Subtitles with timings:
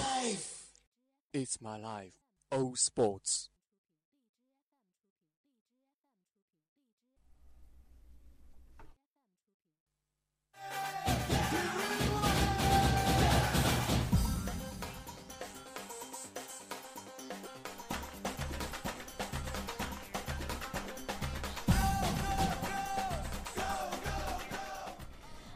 [0.00, 0.68] life.
[1.32, 2.14] It's my life.
[2.50, 3.48] All sports.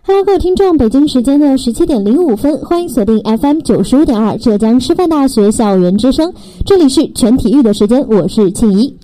[0.07, 6.31] hello，，各位听众，北京时间的十七点零五分，欢迎锁定 FM 九十五点二浙江师范大学校园之声，
[6.67, 8.95] 这里是全体育的时间，我是庆怡。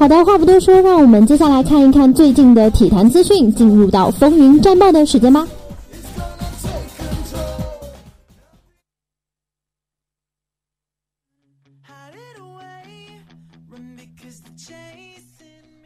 [0.00, 5.46] 好的，话不多说，让我们接下来看一看最近的体坛资讯，进入到风云战报的时间吧。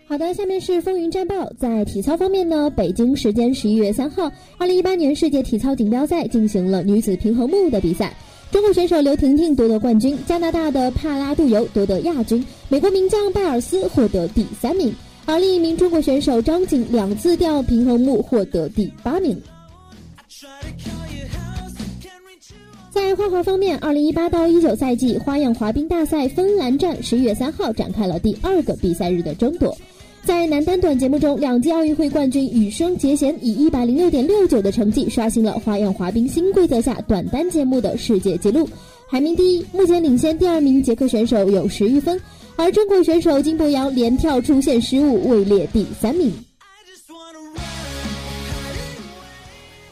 [0.07, 1.35] 好的，下面是风云战报。
[1.59, 8.15] 在体操方面呢，北京时间十一月三号，二零一八年世界体操锦标赛进行了女子平衡木的比赛。
[8.55, 14.95] 中国选手刘婷婷夺得冠军，加拿大的帕拉杜尤夺得亚军，美国名将拜尔斯获得第三名，
[15.27, 19.37] 而另一名中国选手张景两次掉平衡木获得第八名。
[22.93, 29.77] 在花滑方面，二零一八到一九赛季花样滑冰大赛芬兰站十一月三号展开了第二个比赛日的争夺。
[30.25, 38.67] 在男单短节目中，两届奥运会冠军羽生结弦以一百零六点六九的成绩刷新了花样滑冰新规则下短单节目的世界纪录，
[39.11, 39.63] 排名第一。
[39.71, 42.19] 目前领先第二名捷克选手有十余分，
[42.57, 46.33] 而中国选手金博洋连跳出现失误，位列第三名。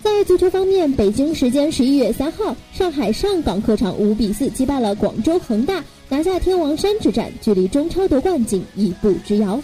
[0.03, 9.61] 在足球方面，北京时间十一月三号，上海上港客场五比四击败了广州恒大，拿下天王山之战，距离中超夺冠仅一步之遥。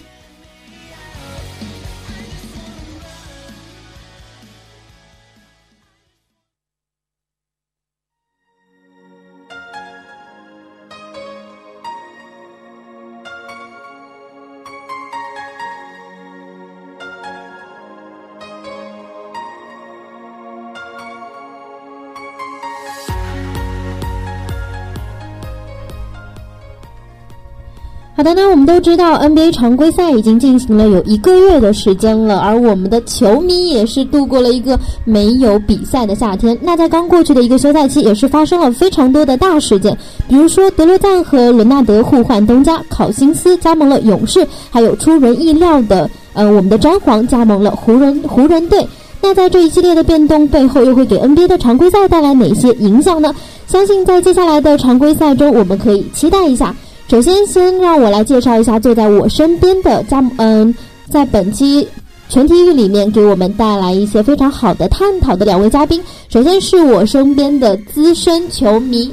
[28.18, 36.58] 好的，那我们都知道 NBA 常规赛已经进行了有一个月的时间了，而我们的球迷也是度过了一个没有比赛的夏天。
[36.60, 39.96] 那在刚过去的一个休赛期，也是发生了非常多的大事件，
[40.28, 48.84] 比如说德罗赞和伦纳德互换东家，考辛斯加盟了勇士，还有出人意料的，呃，我们的詹皇加盟了湖人湖人队。
[49.22, 53.32] 那在这一系列的变动背后，又会给 NBA 的常规赛带来哪些影响呢？
[53.68, 56.74] 相信在接下来的常规赛中，我们可以期待一下。
[57.08, 60.74] 首先，先让我来介绍一下坐在我身边的加嗯，
[61.10, 61.88] 在本期
[62.28, 66.04] 全体育里面给我们带来一些非常好的探讨的两位嘉宾。
[66.28, 69.10] 首先是我身边的资深球迷。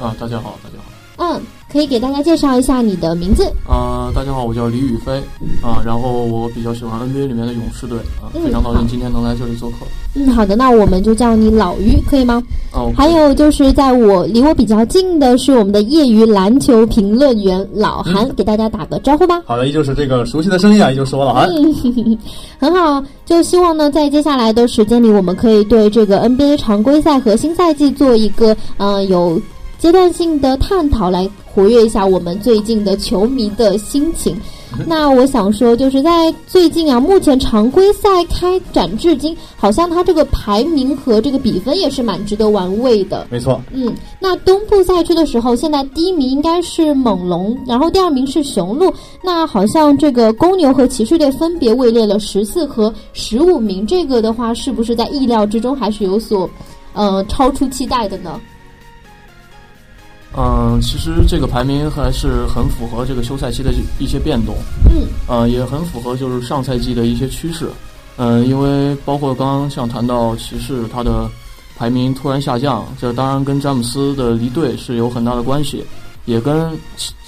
[0.00, 1.34] 啊，大家好，大家好。
[1.34, 1.42] 嗯。
[1.72, 4.10] 可以给大家介绍一下你的名字啊？
[4.14, 5.12] 大家好，我叫李宇飞
[5.60, 5.82] 啊。
[5.84, 9.78] 然后我比较喜欢 NBA 里面的勇士队啊，非常高兴今天能来这里做客。
[10.14, 12.42] 嗯，好的，那我们就叫你老于，可以吗？
[12.72, 12.92] 哦。
[12.96, 19.42] 还有就是在我离我比较近的是我们的业余篮球评论员老韩，给大家打个招呼吧。
[19.44, 21.48] 好的，依旧是这个熟悉的声音啊，依旧是我老韩。
[22.58, 29.38] 很好，就希望呢，在接下来的时间里，我们可以对这个 NBA 常规赛和新赛季做一个嗯有。
[29.78, 34.36] 阶段性的探讨来活跃一下我们最近的球迷的心情。
[34.86, 43.26] 那我想说，就是在最近啊，目前常规赛开展至今，好像它这个排名和这个比分也是蛮值得玩味的。
[43.30, 43.58] 没错。
[43.72, 48.92] 嗯，那东部赛区的时候，现在第一名应该是猛龙，然后第二名是雄鹿。
[49.22, 53.86] 那好像这个公牛和骑士队分别位列了十四和十五名。
[53.86, 56.50] 这个的话，是不是在意料之中，还是有所
[56.92, 58.38] 呃超出期待的呢？
[60.38, 64.54] 嗯，其实这个排名还是很符合这个休赛期的一些变动。
[64.90, 67.70] 嗯，呃，也很符合就是上赛季的一些趋势。
[68.18, 71.26] 嗯，因为包括刚刚像谈到骑士，他的
[71.74, 75.82] 排名突然下降，这当然跟詹姆斯的离队是有很大的关系，
[76.26, 76.70] 也跟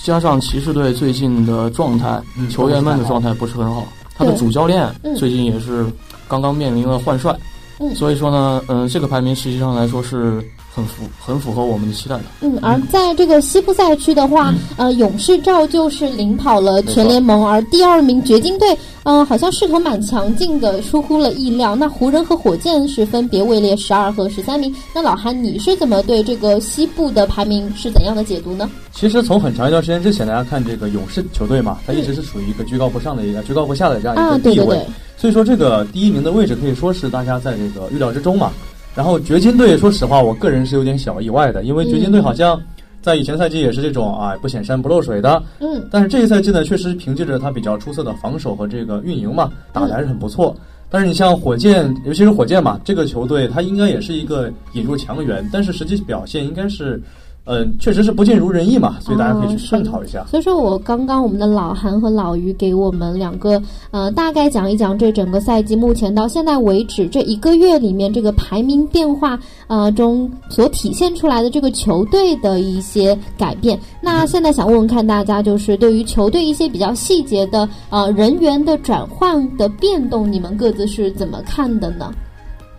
[0.04, 3.86] 加上骑士队最近的状态，球员们的状态不是很好。
[4.14, 5.86] 他的主教练最近也是
[6.28, 7.34] 刚刚面临了换帅。
[7.78, 10.46] 嗯，所以说呢，嗯，这个排名实际上来说是。
[10.78, 12.22] 很符很符合我们的期待的。
[12.40, 21.74] 嗯，而在这个西部赛区的话，呃，勇士照旧是领跑了全联盟，而第二名掘金队，嗯，好像势头蛮强劲的，出乎了意料。
[21.74, 24.72] 那湖人和火箭是分别位列十二和十三名。
[24.94, 28.70] 那老韩，你是怎么对这个西部的排名是怎样的解读呢？
[28.92, 34.80] 其实从很长一段时间之前，大家看这个勇士球队嘛，他一直是处于一个居高不上的一个居高不下的这样一个地位，
[35.16, 38.52] 所以说这个第一名的位置可以说是大家在这个预料之中嘛。
[38.98, 42.60] 然后掘金队，说实话，我个人是有点小意外的，因为掘金队好像
[43.00, 50.52] 在以前赛季也是这种啊不显山不漏水的，嗯，但是这一赛季呢，确实凭借着他比较出色的防守和这个运营嘛，打的还是很不错。
[50.90, 57.00] 但是你像火箭，尤其是火箭嘛，这个球队他应该也是一个引入强援，但是实际表现应该是。
[57.50, 60.22] 嗯，确实是不尽如人意嘛，所以大家可以去探讨一下。
[60.30, 63.60] 所以说我刚刚我们的老韩和老于给我们两个
[63.90, 73.80] 呃大概讲一讲这整个赛季目前到现在为止这一个月里面这个排名变化呃中所体现出来的这个球队的一些改变。
[74.02, 82.12] 那现在想问问看大家，就是对于球队一些比较细节的呃人员的转换的变动，你们各自是怎么看的呢？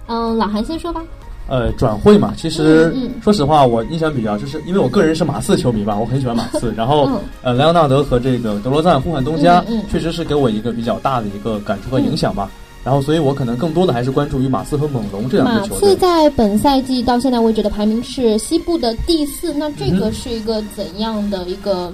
[0.06, 1.04] 嗯，老韩先说吧。
[1.50, 2.94] 呃，转会嘛，其实
[3.24, 6.72] 说实话，我印象比较就是因为我个人是马刺球迷吧，我很喜欢马刺。
[6.78, 7.10] 然后，
[7.42, 12.51] 呃，莱昂纳德和这个德罗赞互换东家，确实是给我一个比较大的一个感触和影响吧。
[12.84, 15.90] 然后，所以我可能更多的还是关注于马刺和猛龙这两支球队。
[15.90, 21.92] 马刺在本赛季到现在为止的排名是西部的第四，那这个是一个怎样的一个？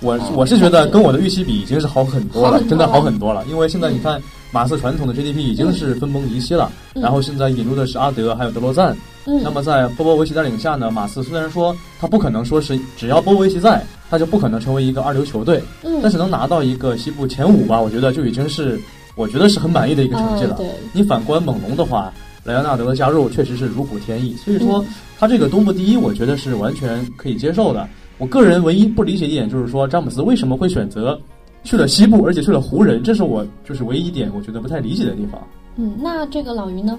[0.00, 3.44] 我我是觉得跟我的预期比已经是好很多了，真的好很多了。
[3.48, 4.20] 因为现在你看。
[4.56, 8.96] 马刺传统的 GDP 已经是分崩离析了，然后现在引入的是阿德还有德罗赞。
[9.42, 15.62] 那么在波波维奇带领下呢，马刺虽然说他不可能说是只要波波维奇在，他就不可能成为一个二流球队，
[16.00, 18.80] 但是能拿到一个西部前五吧，我觉得就已经是
[19.14, 20.58] 我觉得是很满意的一个成绩了。
[20.94, 22.10] 你反观猛龙的话，
[22.42, 24.82] 莱昂纳德的加入确实是如虎添翼，所以说
[25.18, 27.86] 他这个东部第一，我觉得是完全可以接受的。
[28.16, 31.20] 我个人唯一不理解一点就是说，詹姆斯为什么会选择？
[31.66, 35.38] 去了西部，而且去了湖人，这是我就是唯一一点我觉得不太理解的地方。
[35.74, 36.98] 嗯，那这个老于呢？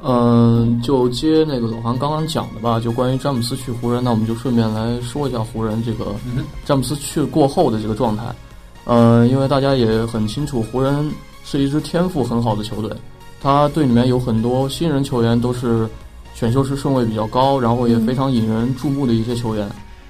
[0.00, 6.14] 嗯，就接那个老韩刚刚讲的吧，就关于詹姆斯去湖人，那我们就顺便来说一下湖人这个
[6.64, 8.22] 詹姆斯去过后的这个状态。
[8.84, 11.10] 嗯，因为大家也很清楚，湖人
[11.42, 12.92] 是一支天赋很好的球队，
[13.40, 15.88] 他队里面有很多新人球员，都是
[16.34, 19.68] 选秀时顺位比较高，然后也非常引人注目的一些球员。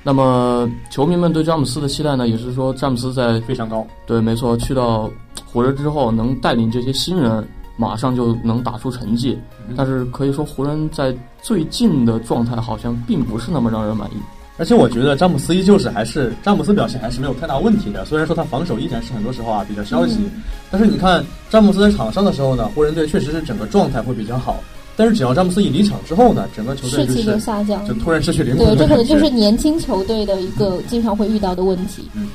[0.09, 3.87] 那么，球迷们对詹姆斯的期待呢，也是说詹姆斯在非常高。
[4.07, 5.11] 对，没错，去到
[5.45, 7.47] 湖人之后，能带领这些新人，
[7.77, 9.39] 马上就能打出成绩。
[9.77, 14.15] 但是可以说，湖人在最近的状态好像并不是那么让人满意。
[14.57, 18.03] 而且我觉得詹姆斯依旧是还是詹姆斯表现还是没有太大问题的。
[18.07, 20.27] 虽然说他防守依然是很多时候啊比较消极，
[20.71, 24.57] 但是你看詹姆斯在场上的时候呢，湖人队确实是整个状态会比较好。
[24.99, 28.67] 但是只要詹姆斯一离场之后呢，整个球队士气就下降，就突然失去灵魂。
[28.67, 32.09] 对，这可能就是年轻球队的一个经常会遇到的问题。
[32.15, 32.29] 嗯。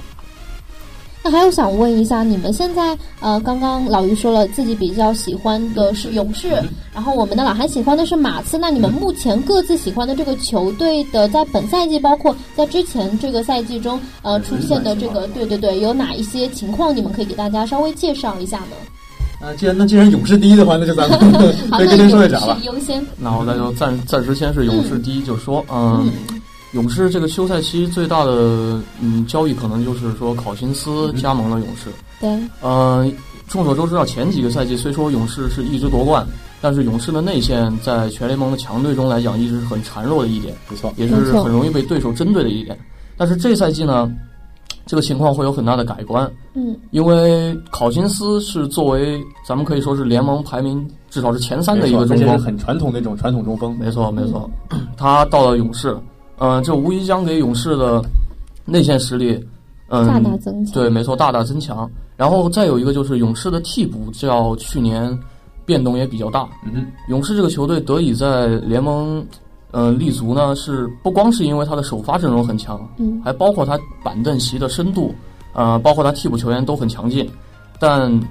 [1.25, 6.49] 那还有想问一下，你们现在呃，刚刚老于说了自己比较喜欢的是勇士，
[6.93, 8.57] 然后我们的老韩喜欢的是马刺。
[8.57, 16.93] 那你们目前各自喜欢的这个球队的，在本赛季包括在之前这个赛季中呃出现的这个，对对对，有哪一些情况？
[16.93, 18.75] 你们可以给大家稍微介绍一下呢？
[19.43, 21.19] 啊，既然那既然勇士第一的话，那就咱们
[21.71, 22.57] 可以跟您说一下了。
[22.63, 23.05] 优先。
[23.17, 26.09] 那我那就暂暂时先是勇士第一，就说嗯，
[26.71, 31.89] 勇士这个休赛期最大的嗯交易可能就是说考辛斯加盟了勇士。
[32.21, 32.29] 对。
[32.61, 33.05] 呃，
[33.49, 36.25] 众所周知啊，前几个赛季虽说勇士是一直夺冠，
[36.61, 42.79] 但是勇士的内线在全联盟的强队中来讲，一直是很孱弱的一点，没错，也是很容易被对手针对的一点。
[43.17, 44.09] 但是这赛季呢？
[44.85, 54.49] 这个情况会有很大的改观，嗯，因为考辛斯是作为咱们可以说是联盟排名至少是前三的一个中锋，很传统那种传统中锋，没错没错。
[54.97, 55.97] 他到了勇士，
[56.37, 58.03] 嗯，这无疑将给勇士的
[58.65, 59.41] 内线实力，
[59.87, 60.73] 嗯，大大增强。
[60.73, 61.89] 对，没错，大大增强。
[62.17, 65.17] 然后再有一个就是勇士的替补，较去年
[65.65, 66.47] 变动也比较大。
[66.65, 69.25] 嗯，勇士这个球队得以在联盟。
[69.75, 75.13] 嗯，立足呢是不光是因为他的首发阵容很强，嗯，还包括他板凳席的深度，
[75.53, 77.27] 呃，包括他替补球员都很强劲。
[77.79, 78.21] 但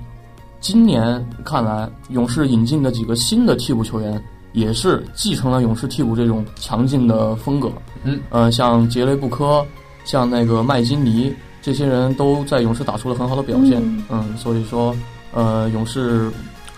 [0.61, 4.23] 今年看来，勇士引进的几个新的替补球员
[4.53, 7.69] 也是继承了勇士替补这种强劲的风格。
[8.05, 9.67] 嗯，呃，像杰雷布科，
[10.05, 13.83] 像那个麦金尼，这些人都在勇士打出了很好的表现。
[14.09, 14.95] 嗯，所以说，
[15.33, 16.31] 呃，勇士。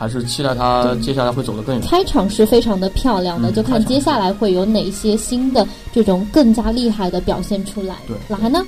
[0.04, 1.88] 还是期待他接下来会走得更远。
[1.88, 7.96] 开场是非常的漂亮的，就看接下来会有哪些新的这种更加厉害的表现出来。
[8.06, 8.62] 对，老韩呢？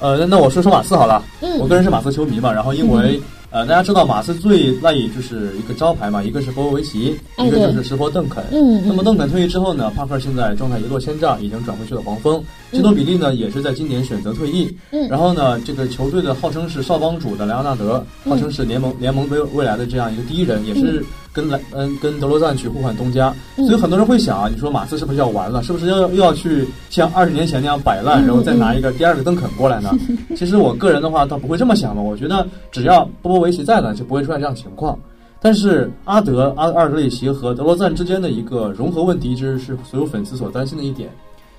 [0.00, 1.22] 呃，那我说说马刺好了。
[1.40, 3.22] 嗯，我个人是马刺球迷嘛，然后因为。
[3.52, 8.42] 呃，大家知道马刺最赖以就是一个招牌嘛，一个是波波维奇，一个就是石波邓肯。
[8.50, 12.42] 嗯那么邓肯退役之后呢，帕克现在状态一落千丈，已经转回去了黄蜂。
[12.72, 14.74] 基诺比利呢，也是在今年选择退役。
[14.90, 15.06] 嗯。
[15.06, 23.34] 然后呢，这个球队的号称是少帮主的莱昂纳德，号称是联盟联盟未未来的这样一个第一人，也是跟莱嗯跟德罗赞去互换东家。
[23.56, 25.62] 所以很多人会想啊，你说马刺是不是要完了？
[25.62, 29.90] 是不是要又要去像二十年前那样摆烂，然后再拿一个第二个邓肯过来呢？
[30.34, 32.00] 其实我个人的话倒不会这么想吧。
[32.00, 33.42] 我觉得只要波波。
[33.42, 34.96] 维奇在呢，就不会出现这样情况。
[35.40, 41.10] 但是阿德、阿阿尔德里奇和德罗赞之间的一个融合问题，一直是所有粉丝所担心的一点。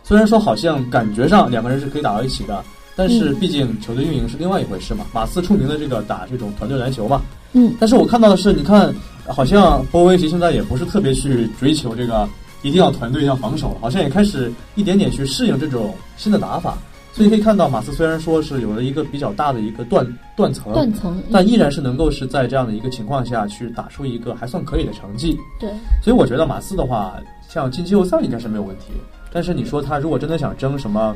[0.02, 2.64] 虽然说好像感觉上两个人是可以打到一起的，
[2.96, 5.04] 但是毕竟球队运营是另外一回事嘛。
[5.12, 7.22] 马刺出名的这个打这种团队篮球嘛。
[7.52, 7.76] 嗯。
[7.78, 8.96] 但是我看到的是，你看，
[9.28, 12.28] 好像波维奇现在也不是特别去追求这个
[12.62, 16.78] 一定要团队要防守，好像也开始一点点去适应这种新的打法。
[17.16, 20.04] 所以可以看到，马刺虽然说是有了一个比较大的一个断
[20.36, 25.38] 断层，断层，但依然是能够是在这样的一个情况下去打出一个还算可以的成绩。
[25.60, 25.70] 对，
[26.02, 27.14] 所以我觉得马刺的话，
[27.48, 28.86] 像进季后赛应该是没有问题。
[29.32, 31.16] 但是你说他如果真的想争什么，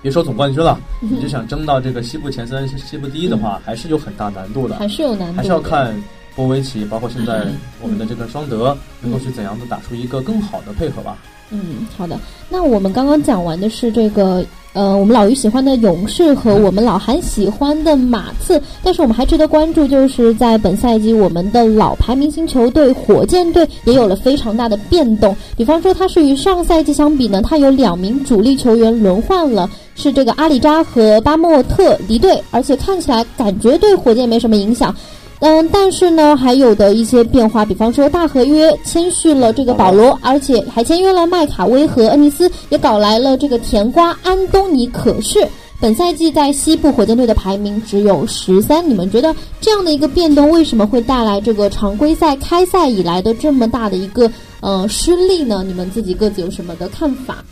[0.00, 4.76] 别说总冠军了，你就想争到这个西部前三、西部第一的话，还是有很大难度的。
[4.76, 6.00] 还是有难度，还是要看
[6.38, 7.48] 波维奇，包括现在
[7.82, 11.18] 我们的这个双德，能够去怎样的打出一个更好的配合吧。
[11.50, 12.16] 嗯，好的。
[12.48, 14.46] 那我们刚刚讲完的是这个。
[14.74, 25.34] 呃，我们老于喜欢的勇士和我们老韩喜欢的马刺，但是我们还值得关注，就是在本赛季我们的老牌明星球队火箭队也有了非常大的变动。
[25.56, 34.94] 比方说，它是与上赛季相比呢，它有两名主力球员轮换了，是这个阿里扎和巴莫特离队，而且看起来感觉对火箭没什么影响。
[35.40, 44.84] 嗯，但是呢，还有的一些变化，比方说大合约签续了这个保罗，而且还签约了麦卡威和恩尼斯，也搞来了这个甜瓜安东尼。
[44.88, 45.46] 可是
[45.80, 54.28] 本赛季在西部火箭队的排名只有十三，你们觉得这样的一个变动为什么会带来这个常规赛开赛以来的这么大的一个
[54.58, 55.62] 呃失利呢？
[55.64, 57.44] 你们自己各自有什么的看法？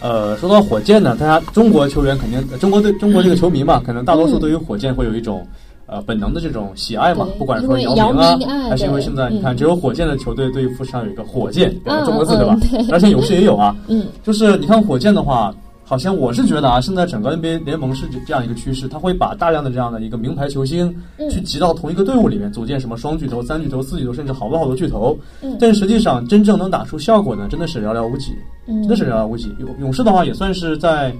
[0.00, 5.46] 呃，说到火箭呢，大家中国球员肯定，中国队中国这个球迷嘛，可能大多数对于火箭会有一种。
[5.92, 12.56] 呃，本能的这种喜爱嘛，不管是说姚明啊，还是因为现在你看，只有火箭的球队队服上有一个火箭两个中国字，对吧？
[12.90, 13.76] 而且勇士也有啊。
[13.88, 20.94] 嗯，就是你看火箭的话，好像我是觉得啊，现在整个 NBA 联盟是这样一个趋势，他会把大量的这样的一个名牌球星
[21.30, 25.14] 去集到同一个队伍里面，组建什么双巨头、三巨头、四巨头，甚至好多好多巨头。
[25.42, 28.32] 嗯，但实际上真正能打出效果呢，真的是寥寥无几。
[28.66, 29.54] 嗯，真的是寥寥无几。
[29.58, 31.14] 勇勇士的话，也算是在。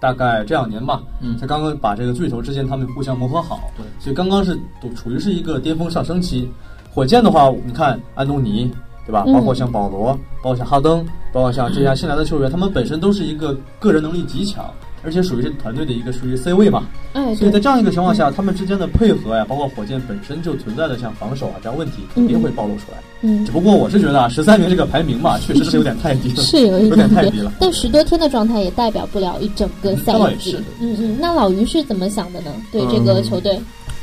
[0.00, 6.48] 大概这两年吧，嗯，才刚刚把这个巨头之间他们互相磨合好，对，所以刚刚是都处于是一个巅峰上升期。
[6.94, 8.70] 火箭的话，你看安东尼，
[9.06, 9.24] 对吧？
[9.26, 10.12] 包括像保罗，
[10.42, 14.64] 包括像哈登，包括像这些新来的球员，他们本身都是一个个人能力极强。
[15.08, 16.84] 而且属于是团队的一个属于 C 位嘛，
[17.14, 22.98] 哎，所以在这样一个情况下，他们之间的配合呀，包括火箭本身就存在的像防守啊这样问题，肯定会暴露出来。
[23.22, 27.50] 嗯，只不过我是觉得啊，十三名这个排名嘛，确实是有点太低了，是有有点太低了。
[27.58, 30.58] 但十多天的状态也代表不了一整个赛季。
[30.78, 32.52] 嗯嗯，那老于是怎么想的呢？
[32.70, 33.58] 对这个球队，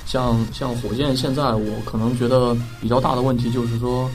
[0.08, 4.10] 像像火箭现在，我可能觉得比较大的问题就是说，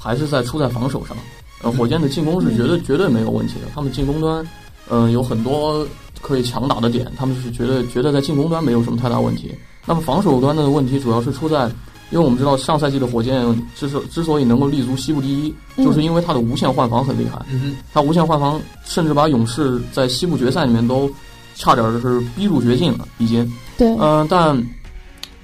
[0.00, 1.16] 还是在出在防守上。
[1.62, 4.44] 呃，火箭的进攻是绝对绝对没有问题的，他们进攻端，
[4.90, 5.86] 嗯，有很多。
[6.24, 9.54] 可以强打的点，他们是觉得觉得在进攻端没有什么太大问题。
[9.84, 11.66] 那么防守端的问题主要是出在，
[12.10, 17.44] 因为我们知道上赛季的火箭之所之所以能够立足西部第一，就是因为它的无限换防很厉害。
[17.52, 21.10] 嗯它无限换防甚至把勇士在西部决赛里面都
[21.54, 23.46] 差点是逼入绝境了，已经。
[23.76, 23.94] 对。
[24.00, 24.56] 嗯，但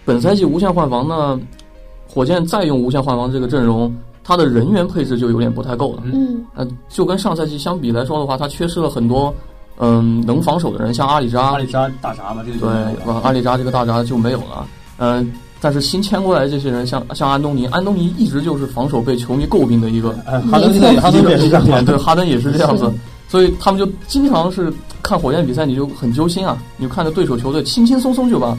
[0.06, 1.38] 本赛季无限换防呢，
[2.08, 3.94] 火箭再用无限换防这个阵容，
[4.24, 6.02] 他的人员配置就有点不太够了。
[6.06, 6.42] 嗯。
[6.54, 9.34] 呃，就跟上赛季相比来说的话，他缺失了很多。
[9.82, 14.66] 嗯，能防守的人像阿里扎，阿里扎大闸嘛，这个对，阿里扎这个大闸就没有了。
[14.98, 20.10] 嗯，但是新签过来的这些人，像像安东尼，安东尼一直就是防守被球迷诟病的一个。
[20.50, 20.70] 哈登
[21.00, 22.92] 哈登也是这样，对，哈登也是这样子，
[23.26, 24.70] 所以他们就经常是
[25.02, 26.58] 看火箭比赛，你就很揪心啊！
[26.76, 28.54] 你就看着对手球队轻轻松松就把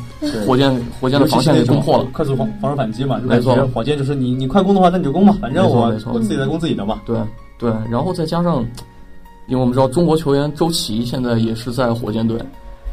[0.47, 3.55] 火箭火箭的防线给攻破了，快速防防守反击嘛，没错。
[3.75, 6.99] 火箭就是你你快攻的话，那你就攻吧，反正我我自己在攻自己的嘛。
[7.05, 7.15] 对
[7.59, 8.65] 对，然后再加上。
[9.47, 12.39] 因为我们知道中国球员周琦现在也是在火箭队，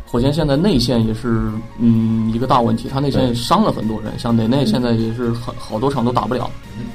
[0.07, 6.51] 火箭现在内线也是嗯一个大问题，他内线伤了很多人，像内内现在也是很好多场都打不了。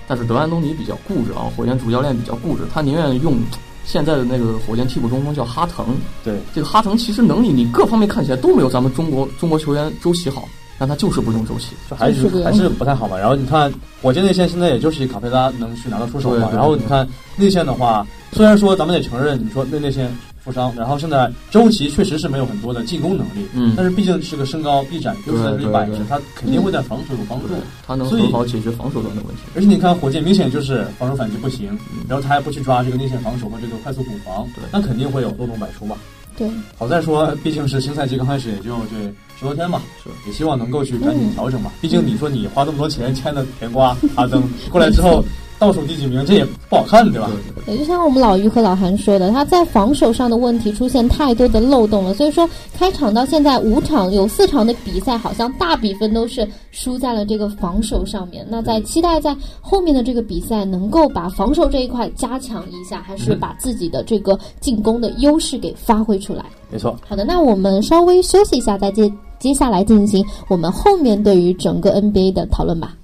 [0.08, 3.38] 但是德安东尼比较固执啊，火箭主教练比较固执，他宁愿用
[3.86, 5.86] 现在的那个火箭替补中锋叫哈腾。
[6.24, 10.48] 对，这个哈腾其实能力你各方面看起来都没有咱们中国中国球员周琦好。
[10.78, 13.18] 但他就是不用周琦，就还是还是不太好嘛。
[13.18, 16.50] 然后你看，火箭内线现在也就是卡佩拉能去拿得出手嘛。
[16.54, 20.12] 然后你看内线的话，虽然说咱们得承认，你说内内线
[20.44, 27.48] 负伤，然后现在周琦确实是没有很多的进攻能力，嗯，但是毕竟是个身高臂展优势在这里摆着，他肯定会在防守有帮助，
[27.88, 29.44] 他能很好解决防守端的问题。
[29.56, 31.78] 而且你看火箭明显就是防守反击不行，
[32.10, 35.96] 然后他还不去抓这个内线防守和这个快速补防，那肯定会有漏洞百出嘛。
[36.36, 41.72] 对，好在说毕竟是新赛季刚开始，也就这十多天嘛，是也希望能够去赶紧调整嘛。
[41.82, 45.24] 毕竟你说你花这么多钱签的甜瓜阿登过来之后。
[45.60, 47.30] 倒数第几名，这也不好看，对吧？
[47.66, 58.46] 对，就像我们老于和老韩说的，他在防守上的问题出现太多的漏洞了，所以说开场到现在五场有四场的比赛，好像大比分都是输在了这个防守上面。
[58.50, 66.44] 那在期待在后面的这个比赛，能够把防守这一块加强一下，还是把自己的这个进攻的优势给发挥出来？
[66.70, 66.94] 没错。
[67.08, 72.96] 好的，那我们稍微休息一下，再接接下来进行我们后面对于整个 NBA 的讨论吧。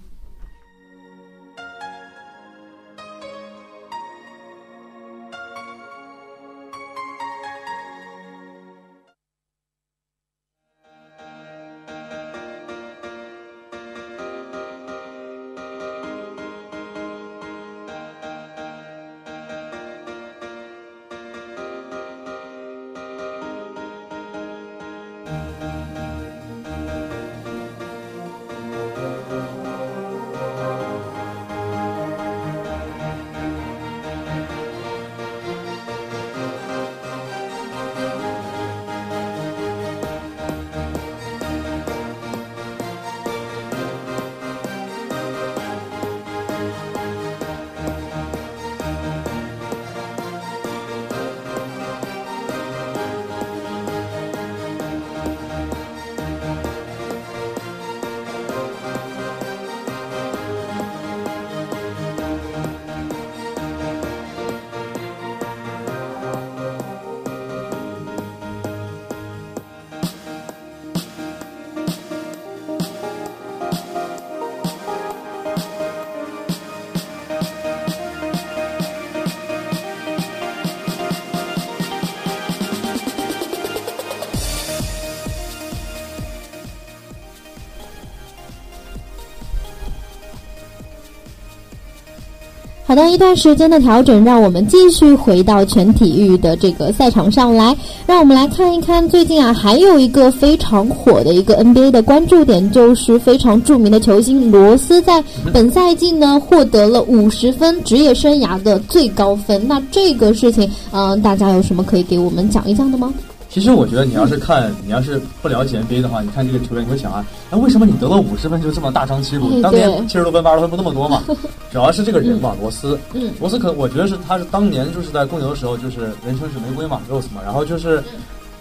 [93.08, 97.76] 一段时间的调整，让我们继续回到全体育的这个赛场上来。
[98.08, 109.68] 让我们来看一看，最近啊，还有一个非常火的一个 NBA 的关注点，就是非常著名的球星罗斯在本赛季呢获得了五十分职业生涯的最高分。
[109.68, 113.14] 那这个事情，嗯，大家有什么可以给我们讲一讲的吗？
[113.50, 119.60] 其实我觉得，你要是看，你要是不了解 NBA 的话，你看这个球员，你会想啊，哎，为什么你得了五十分就这么大张旗鼓？
[119.60, 121.24] 当年七十多分、八十多分不那么多嘛？
[121.74, 122.98] 主要是这个人嘛，罗斯。
[123.14, 123.32] 嗯。
[123.40, 127.42] 罗斯可，我觉得是他是当年就是在公牛的时候，就是人称是玫瑰嘛，Rose 嘛。
[127.44, 128.04] 然后就是，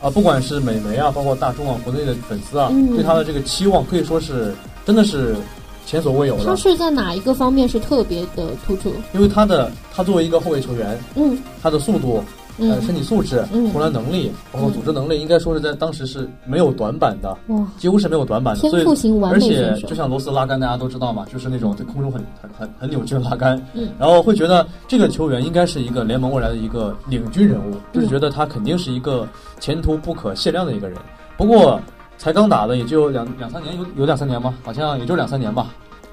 [0.01, 4.55] 啊，不管是美媒啊，包括大众啊，国内的粉丝啊，对他的这个期望可以说是
[4.87, 5.37] 真的是
[5.85, 6.45] 前所未有的。
[6.47, 8.95] 他是在哪一个方面是特别的突出？
[9.13, 12.25] 因为他的他作为一个后卫球员，嗯，他的速度。
[12.59, 18.61] 呃，身体素质、投篮能力，包括组织能力，应该说是在当时是没有短板的，哇，几乎是没有短板的。
[18.61, 23.61] 天赋型完美而且就像罗斯拉杆，大家都知道嘛，就是那种在空中很很很很扭曲的拉杆。
[23.75, 29.27] 嗯，然后会觉得这个球员应该是一个联盟未来的一个领军人物，就是觉得他肯定是一个
[29.61, 30.99] 前途不可限量的一个人。
[31.37, 31.81] 不过
[32.17, 34.55] 才刚打的也就两两三年，有有两三年吗？
[34.65, 35.69] 好像也就两三年吧。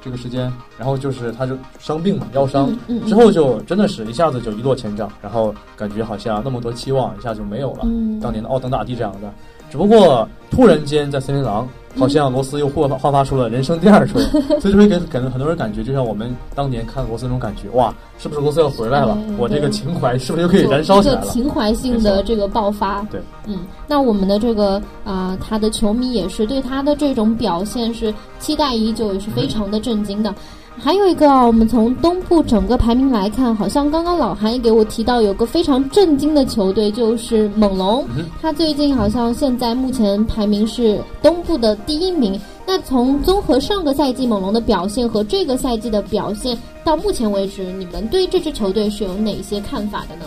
[0.06, 2.72] 这个时间，然后就是他就生病嘛，腰伤，
[3.08, 7.82] 之后就真的是一下子就一落千丈，然后感觉好像那么多期望一下就没有了。
[8.22, 9.34] 当年的奥登大帝这样的，
[9.72, 11.68] 只不过突然间在森林狼。
[11.98, 14.24] 好像罗斯又焕发焕发出了人生第二春，
[14.60, 19.18] 所以就会给给很多人感觉，就像我们当年看罗斯那种感觉，哇，是不是罗斯要回来了？
[19.38, 21.22] 我这个情怀是不是又可以燃烧起来了？
[21.28, 30.34] 情怀性的这个爆发，对，嗯，那我们的这个啊，他的球迷也是对他的这种表现是期待已久，也是非常的震惊的。
[30.78, 38.06] 还有一个啊，我们从东部整个排名来看，好像刚刚老韩也给我提到有个非常震惊的球队，就是猛龙。
[38.42, 42.40] 他最近好像现在目前排名是东部的第一名。
[42.68, 50.26] 那从综合上个赛季猛龙的表现和这个赛季的表现，到目前为止，你们对这支球队是有哪些看法的呢？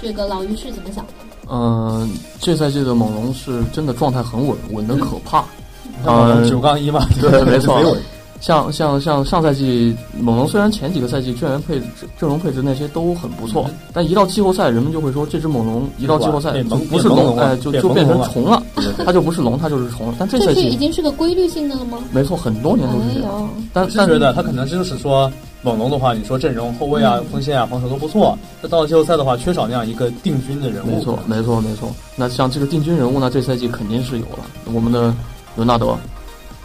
[0.00, 1.12] 这个老于是怎么想的？
[1.50, 5.44] 嗯，这赛季的猛龙是真的状态很稳，稳的可怕。
[6.04, 7.80] 啊，九杠一嘛，对，没错。
[8.40, 11.86] 像像像上赛季猛龙虽然前几个赛季阵容配置
[12.18, 18.62] 阵容配置那些都很不错，但一到季后赛，人们就会说这只猛龙一到季后赛就不是龙，哎，就就变成虫了，
[19.04, 20.14] 它就不是龙，它就是虫了。
[20.18, 21.98] 但这赛季已经是个规律性的了吗？
[22.12, 23.50] 没错，很多年都是这样。
[23.72, 25.30] 但是觉得他可能就是说
[25.62, 30.96] 猛龙的话，你说阵容后卫啊、锋线啊、防守都不错，那到了季后赛的话，缺少那样一个定军的人物。
[30.96, 31.88] 没错，没错，没错。
[32.14, 35.12] 那像这个定军人物呢，这赛季肯定是有了，我们的
[35.56, 35.96] 伦纳德。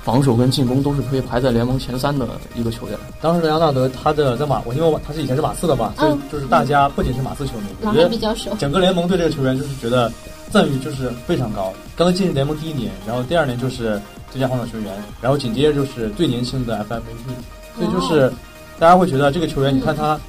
[0.04, 2.98] 防守跟进攻都是可以排在联盟前三的一个球员。
[3.22, 10.12] 当时莱昂纳德他的在马，我因为他是以前是马刺的嘛，所以就是大家不仅是马刺球迷，我觉得整个联盟对这个球员就是觉得
[10.50, 11.72] 赞誉就是非常高。
[11.96, 18.32] 刚刚进入联盟第一年，然后第二年就是最佳防守球员，然后紧接着就是最年轻的 FMVP，所以就是
[18.80, 20.20] 大家会觉得这个球员，你看他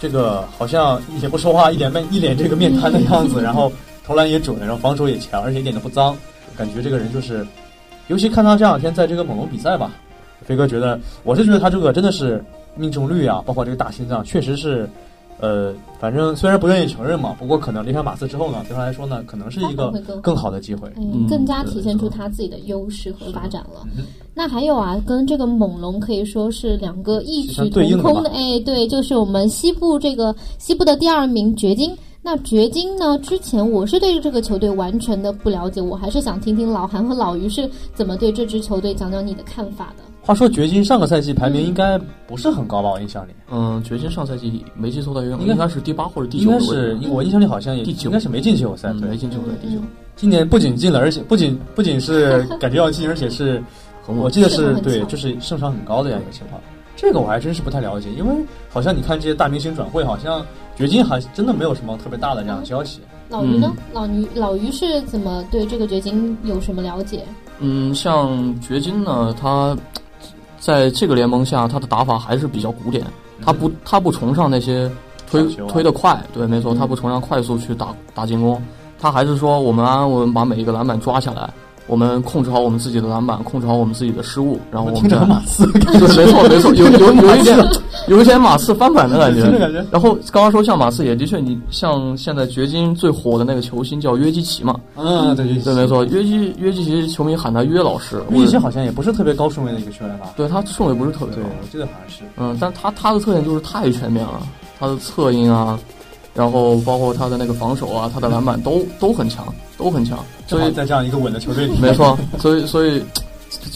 [0.00, 3.72] 这个好像也不说话，一脸面一脸这个面瘫的样子，然后
[4.04, 6.16] 投篮也准，然后防守也强，而且一点都不脏，
[6.56, 7.46] 感觉这个人就是。
[8.08, 9.92] 尤其看他这两天在这个猛龙比赛吧，
[10.44, 12.44] 飞哥觉得，我是觉得他这个真的是
[12.76, 14.88] 命中率啊，包括这个大心脏，确实是，
[15.38, 23.86] 呃，反正虽然不愿意承认嘛，不过可能离开马刺之后呢，对他来说呢，可能是一个更好的机会，嗯，更加体现出他自己的优势和发展了。
[24.34, 31.96] 那还有啊，跟这个猛龙可以说是两个异曲同工的，哎，对，就是我们西部这个西部的第二名掘金。
[32.24, 33.18] 那掘金呢？
[33.18, 40.04] 之前我是对这个球队完全的不了解，我还是想听听老韩和老于是怎么对这支球队讲讲你的看法的。
[40.22, 42.92] 话说掘金上个赛季排名应该不是很高吧？
[42.92, 46.44] 我印象里，嗯，掘金上赛季没记错的话，应该是第八或者第九。
[46.44, 49.80] 应该是，我印象里好像也第九，应该是没进季后赛，没进季后赛第九。
[50.14, 53.60] 今年不仅进了，而且不仅不仅是感觉要进，而且是，
[54.06, 56.60] 我记得是对，就是胜场很高的这样一个情况。
[56.96, 58.34] 这个我还真是不太了解，因为
[58.70, 60.44] 好像你看这些大明星转会，好像
[60.76, 63.00] 掘金还真的没有什么特别大的这样的消息。
[63.28, 63.74] 老于呢？
[63.92, 67.24] 老于老于是怎么对这个掘金有什么了解？
[67.58, 69.76] 嗯，像掘金呢，他
[70.60, 73.04] 在这个联盟下，他的打法还是比较古典，
[73.44, 74.90] 他不他不崇尚那些
[75.30, 78.62] 推推的快，对，没错，他不崇尚快速去打打进攻，
[79.00, 81.50] 他还是说我们安安稳稳把每一个篮板抓下来。
[81.86, 87.58] 我们控制好我们自己的篮板，控制好我们自己的失误，然后我们听着马刺， 对，没错没错，有有有一点
[88.08, 89.42] 有一点马刺翻版的感觉。
[89.90, 98.22] 然后刚刚说像马刺也的确，你像现在掘金最火的那个球星叫约基奇嘛，嗯，对对没错，约基约基奇球迷喊他约老师。
[98.30, 100.30] 约基奇好像也不是特别高顺位的一个球员吧？
[100.36, 102.22] 对他顺位不是特别高，我记得好像是。
[102.36, 104.40] 嗯，但他他的特点就是太全面了，
[104.78, 105.78] 他的策应啊。
[106.34, 109.44] 然后包括他的那个防守啊，他的篮板都都很强，
[109.82, 110.18] 都很强。
[110.46, 112.16] 所以在这样一个稳的球队里，没错。
[112.38, 113.02] 所以所以，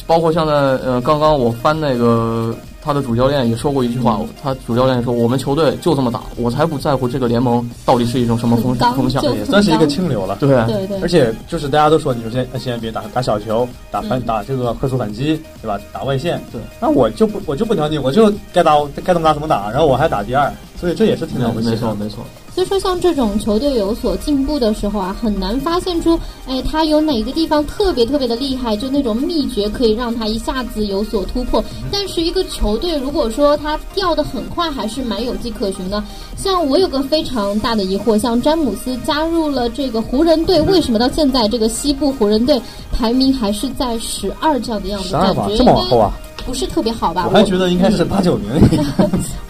[0.07, 2.55] 包括像在呃，刚刚我翻那个。
[2.87, 11.01] 他的主教练也说过一句话，他主教练说：“我们球队就这么打，我才不在乎这个联盟到底是一种什么风风向，也算是一个清流了。”对对对。
[11.01, 15.77] 而且就是大家都说，你说现现在别打打小球，打反打这个快速反击，对吧？
[15.93, 16.41] 打外线。
[16.53, 16.61] 对。
[16.79, 21.71] 那我就不我就不挑你，我就该打该怎么打怎么打，然后我还打第二，所以这也是挺了不起。
[21.71, 22.25] 没错没错。
[22.55, 31.63] 所以说，像这种球队有所进步的时候啊，很难发现出，哎，他有哪个地方特别特别的厉害，就那种秘诀可以让他一下子有所突破。
[31.93, 36.03] 但是一个球队如果说他掉的很快，还是蛮有迹可循的。
[36.35, 42.59] 像我有个非常大的疑惑，像詹姆斯加入了这个湖人队，为什么到现在这个西部湖人队
[42.91, 45.13] 排名还是在十二这样的样子？
[45.13, 46.13] 感觉这么往后啊？
[46.47, 47.27] 不是特别好吧？
[47.31, 48.49] 我还觉得应该是八九名。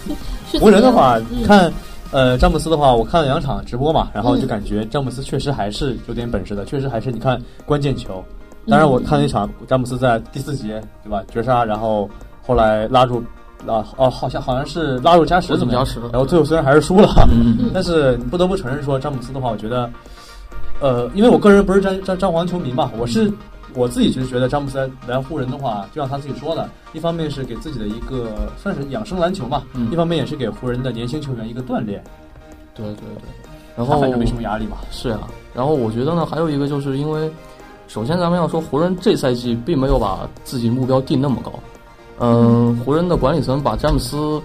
[0.59, 1.73] 湖人的话，看。
[2.13, 8.25] 呃，詹姆斯的话，我看了两场直播嘛，然后就感觉詹姆斯确实还是有点本事的，确实还是你看关键球。
[8.69, 11.21] 当然，我看了一场詹姆斯在第四节，对吧？
[11.29, 12.09] 绝杀，然后
[12.47, 13.19] 后来拉住，
[13.67, 15.85] 啊哦，好像好像是拉入加时怎么样？
[16.13, 17.09] 然后最后虽然还是输了，
[17.75, 19.91] 但是不得不承认说詹姆斯的话，我觉得，
[20.81, 23.31] 呃，因为我个人不是詹詹詹皇球迷嘛，我是。
[23.77, 29.63] 我自己其实觉得詹姆斯来湖人的话，就像他自己说的，一方面是给自己的一个算是养生篮球嘛，
[29.93, 32.03] 一方面也是给湖人的年轻球员一个锻炼。
[32.75, 34.79] 对对对，然后反正没什么压力嘛。
[34.91, 37.31] 是啊，然后我觉得呢，还有一个就是因为，
[37.87, 41.53] 首先咱们要说湖人这赛季并没有把自己目标定那么高。
[42.19, 44.41] 嗯，湖人的管理层把詹姆斯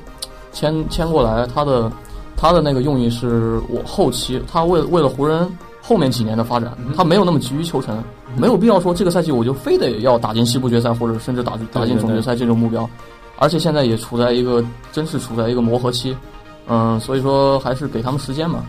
[0.51, 1.89] 签签过来，他的
[2.35, 5.49] 他的那个用意是我后期他为为了湖人。
[5.81, 8.01] 后面几年的发展，他没有那么急于求成，
[8.37, 12.87] 没有必要说这个赛季我就非得要打进西部决赛，或者甚至打打进总决赛这种目标。
[13.37, 16.15] 而且现在也处在一个真是处在一个磨合期，
[16.67, 18.63] 嗯，所以说还是给他们时间嘛。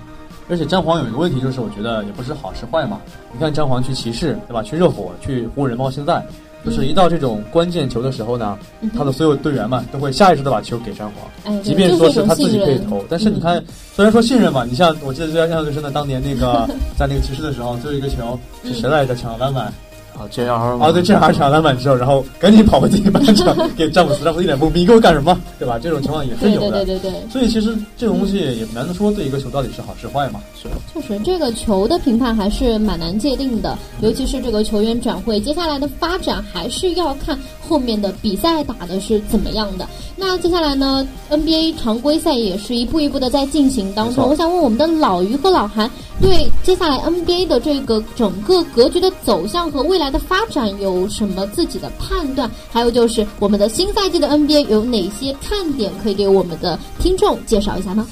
[0.48, 3.00] 而且詹皇有一个问题，就是我觉得也不是好是坏嘛。
[3.32, 4.62] 你看詹皇去骑士对吧？
[4.62, 6.26] 去热火，去湖人，包括现在
[6.64, 8.58] 就是一到这种关键球的时候呢，
[8.96, 13.62] 他的所有队员们都会下意识的把球给詹皇，即便说是他自己可以投，但是你看，
[13.94, 19.14] 虽然说信任嘛，你像我记得最印象最深的当年那个 在那个骑士的时候，最后一个球是谁来着？
[19.14, 19.72] 抢篮板？
[20.18, 25.38] 啊，J R 啊，对，J R 抢篮板之后，然后赶紧跑回自己板场 给詹姆斯，詹姆斯一脸懵逼，你给我干什么？
[25.58, 25.78] 对吧？
[25.78, 26.84] 这种情况也是有的。
[26.84, 27.30] 对对对对。
[27.30, 30.40] 所以其实这种东西也难得说对一个球到底是好是坏嘛。
[30.60, 30.68] 是。
[30.92, 39.88] 确实这个球的评判还是蛮难界定的，尤其是这个球员转会接下来的发展，还是要看后面的比赛打的是怎么样的。
[40.14, 44.28] 那接下来呢，NBA 常规赛也是一步一步的在进行当中。
[44.28, 52.50] 我想问我们的老于和老韩，对接下来 NBA 的这个整个格局的走向和未来来的发展有什么自己的判断？
[52.70, 58.06] 还有就是我们的新赛季的 NBA 有哪些看点可以给我们的听众介绍一下呢？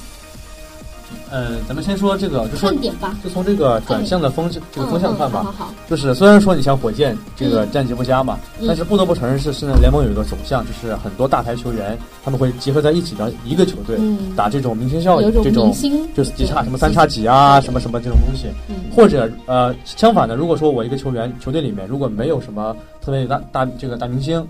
[1.31, 5.41] 嗯，咱们先说这个，就说点吧，就从这个转向的风向这个风向看吧。
[5.43, 5.73] 好好。
[5.89, 13.97] 就是虽然说你像火箭这个战绩不佳嘛，但是不得不承认是现在联盟有一个走向，就是很多大牌球员他们会结合在一起的一个球队
[14.35, 15.73] 打这种明星效应，这种
[16.13, 18.47] 就是几叉什么三叉戟啊，什么什么这种东西。
[18.93, 24.45] 或者呃，相反的，如果说我一个球员球队里面如果没有什么特别大大这个大明星，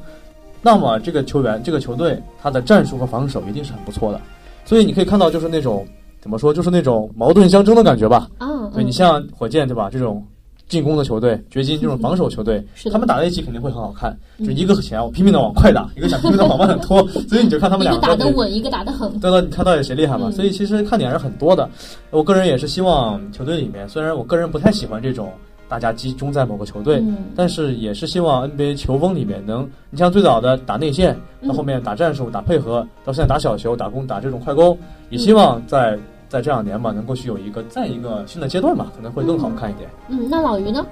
[0.64, 4.20] 那么这个球员这个球队他的战术和防守一定是很不错的。
[4.66, 5.86] 所以你可以看到，就是那种。
[6.22, 8.30] 怎么说，就是那种矛盾相争的感觉吧。
[8.40, 9.90] 嗯，对你像火箭对吧？
[9.92, 10.24] 这种
[10.70, 14.16] 进攻的球队，掘金这种防守球队，他们打在一起肯定会很好看。
[14.40, 19.20] 就一个想要拼命的往快打，一个想拼命的往慢拖，所以你就看他们两个打得稳，一个打得狠。
[19.20, 20.30] 对了，你看到底谁厉害嘛？
[20.30, 21.68] 所以其实看点还是很多的。
[22.12, 25.32] 我个人也是希望球队里面，虽然我个人不太喜欢这种。
[25.68, 27.02] 大家集中在某个球队，
[27.34, 34.78] 但是也是希望 NBA 球风里面能，你像最早的打内线，到后面打战术、打配合，到现在打小球、打攻、打这种快攻，
[35.10, 35.98] 也希望在
[36.32, 39.90] 在这两年吧，能够去有一个再一个新的阶段吧，可能会更好看一点。
[40.08, 40.86] 嗯，那老于呢？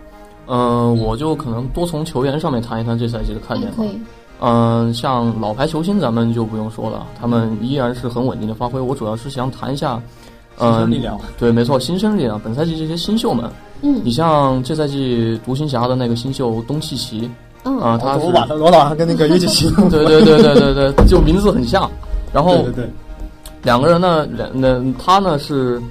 [0.48, 3.84] 嗯，我就可能多从球员上面谈一谈这赛季的看点吧。
[4.42, 8.82] 嗯，像老牌球星咱们就不用说了，他们依然是很稳定的发挥。
[8.82, 10.02] 我主要是想谈一下。
[10.62, 12.38] 嗯，力量对，没错，新生力量。
[12.38, 13.50] 本赛季这些新秀们，
[13.82, 17.32] 嗯，你像这赛季独行侠的那个新秀东契奇，
[17.64, 21.90] 嗯，啊，他我把他我老跟那个约基奇， 对对对对对对，就名字很像。
[22.34, 22.90] 然后，对对，
[23.64, 25.82] 两个人呢，两那他呢是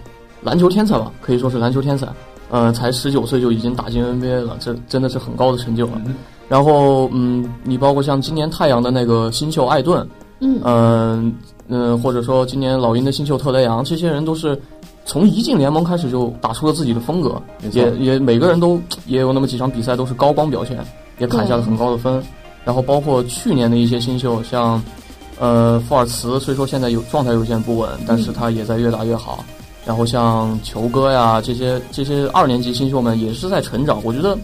[0.43, 2.07] 篮球天才吧，可以说是篮球天才。
[2.51, 6.01] 呃，才十九岁就已经打进 NBA 了，这真的是很高的成就了。
[6.49, 10.09] 然后，嗯，你包括像今年太阳的那个新秀艾顿，
[10.41, 11.35] 嗯嗯。
[11.71, 14.59] 嗯，或者说今年老鹰的新秀特雷杨，这些人都是
[15.05, 17.39] 从一进联盟开始就打出了自己的风格，
[17.73, 20.79] 也也每个人都也有那么几场比赛都是高光表现，
[21.19, 22.23] 也砍下了很高的分。
[22.65, 24.83] 然后包括去年的一些新秀，像
[25.39, 29.45] 呃富尔茨，虽说现在有状态有些不稳，但是他也在越打越好。
[29.85, 34.37] 然后像球哥呀这些这些二年级新秀们也是在成长，我觉得。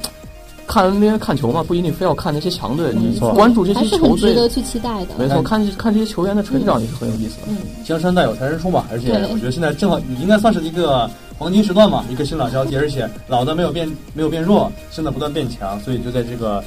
[0.67, 5.15] 看 NBA 看球嘛，不一定非要看那些强队，你关注这些球队，值得去期待的。
[5.19, 7.49] 没错，看看这些球员的成长也是很有意思的。
[7.49, 16.65] 嗯，江山代有才人出嘛，而且我觉得现在正好，你应该算是一个黄金时段嘛，一个新老交替，而且老的没有变没有变弱，现在不断变强，所以就在这个。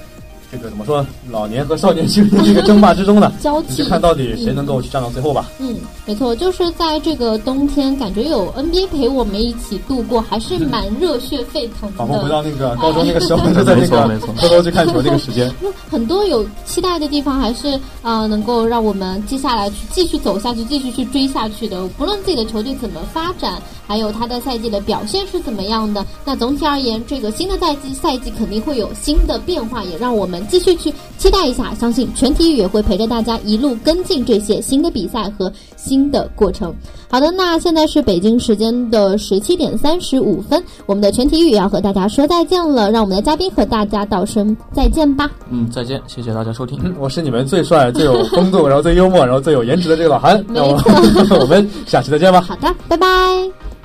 [0.51, 1.05] 这个怎么说？
[1.29, 5.49] 老年和少年青年这个争霸之中呢， 交替，就看到底谁能够去站到最后吧。
[5.59, 11.97] 嗯，没错，就是在这个冬天，感觉有 NBA 陪我们一起度过，还是蛮热血沸腾的。
[11.97, 15.53] 仿佛回到那个高中那个时候，就在那个偷偷去看球那个时间。
[15.89, 21.85] 很多有期待的地方，还是啊，能够让我们接下来去继续走下去，继续去追下去的。
[21.97, 30.45] 不论自己的球队怎么发展，还有他的赛季的表现是怎么样的，那总体而言，这个新的赛季赛季肯定会有新的变化，也让我们。
[30.49, 36.73] 继续去期待一下，相信全体育也会陪着大家一路跟进这些新的比赛和新的过程。
[37.09, 45.31] 好的，那现在是北京时间的十七点三十五分，我们的全体育也要和大家说再见了，让我们的嘉宾和大家道声再见吧。
[45.49, 46.77] 嗯，再见，谢谢大家收听。
[46.99, 50.43] 我是你们最帅、最有风度、然后最幽默、然后最有颜值的这个老韩。
[50.49, 52.41] 没错， 我们下期再见吧。
[52.41, 53.76] 好的，拜拜。